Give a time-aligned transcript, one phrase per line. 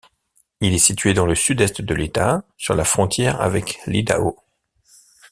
[0.61, 4.35] Il est situé dans le sud-est de l'État, sur la frontière avec l'Idaho.